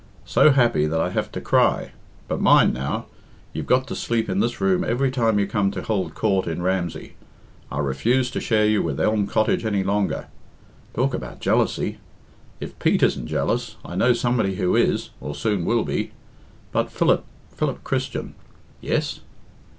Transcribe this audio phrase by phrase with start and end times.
[0.25, 1.91] So happy that I have to cry.
[2.27, 3.05] But mind now,
[3.53, 6.63] you've got to sleep in this room every time you come to hold court in
[6.63, 7.13] Ramsey.
[7.71, 10.25] I refuse to share you with Elm Cottage any longer.
[10.95, 11.99] Talk about jealousy!
[12.59, 16.13] If Pete isn't jealous, I know somebody who is or soon will be.
[16.71, 17.23] But Philip
[17.55, 18.33] Philip Christian"
[18.81, 19.19] "Yes?"